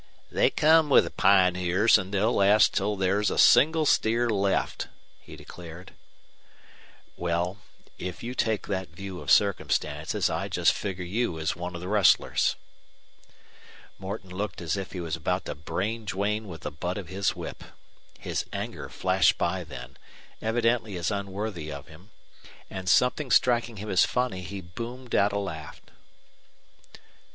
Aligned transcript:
"They 0.31 0.49
come 0.49 0.89
with 0.89 1.03
the 1.03 1.11
pioneers, 1.11 1.99
an' 1.99 2.09
they'll 2.09 2.33
last 2.33 2.73
till 2.73 2.97
thar's 2.97 3.29
a 3.29 3.37
single 3.37 3.85
steer 3.85 4.27
left," 4.31 4.87
he 5.19 5.35
declared. 5.35 5.93
"Well, 7.15 7.59
if 7.99 8.23
you 8.23 8.33
take 8.33 8.65
that 8.65 8.87
view 8.89 9.21
of 9.21 9.29
circumstances 9.29 10.27
I 10.27 10.47
just 10.47 10.73
figure 10.73 11.05
you 11.05 11.37
as 11.39 11.55
one 11.55 11.75
of 11.75 11.81
the 11.81 11.87
rustlers." 11.87 12.55
Morton 13.99 14.31
looked 14.31 14.59
as 14.59 14.75
if 14.75 14.91
he 14.93 14.99
were 14.99 15.11
about 15.15 15.45
to 15.45 15.53
brain 15.53 16.05
Duane 16.05 16.47
with 16.47 16.61
the 16.61 16.71
butt 16.71 16.97
of 16.97 17.07
his 17.09 17.35
whip. 17.35 17.63
His 18.17 18.43
anger 18.51 18.89
flashed 18.89 19.37
by 19.37 19.63
then, 19.63 19.97
evidently 20.41 20.97
as 20.97 21.11
unworthy 21.11 21.71
of 21.71 21.87
him, 21.87 22.09
and, 22.71 22.89
something 22.89 23.29
striking 23.29 23.77
him 23.77 23.91
as 23.91 24.03
funny, 24.03 24.41
he 24.41 24.61
boomed 24.61 25.13
out 25.13 25.31
a 25.31 25.37
laugh. 25.37 25.79